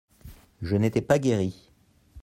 [0.63, 1.53] Je n'étais pas guéri.